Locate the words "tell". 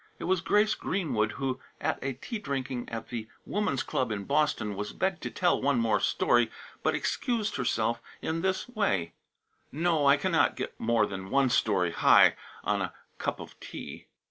5.29-5.61